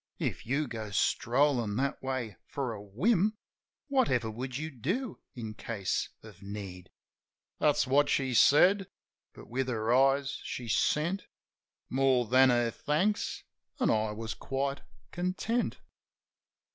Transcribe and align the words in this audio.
If 0.17 0.47
you 0.47 0.67
go 0.67 0.89
strollin' 0.89 1.75
that 1.75 2.01
way 2.01 2.35
for 2.47 2.73
a 2.73 2.81
whim 2.81 3.37
Whatever 3.87 4.31
would 4.31 4.57
you 4.57 4.71
do 4.71 5.19
in 5.35 5.53
case 5.53 6.09
of 6.23 6.41
need?" 6.41 6.89
That's 7.59 7.85
what 7.85 8.09
she 8.09 8.33
said. 8.33 8.87
But 9.33 9.47
with 9.47 9.67
her 9.67 9.93
eyes 9.93 10.39
she 10.43 10.67
sent 10.69 11.27
More 11.87 12.25
than 12.25 12.49
her 12.49 12.71
thanks; 12.71 13.43
an' 13.79 13.91
I 13.91 14.09
was 14.13 14.33
quite 14.33 14.81
content. 15.11 15.77